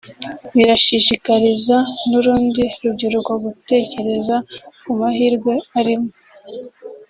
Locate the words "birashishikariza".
0.55-1.77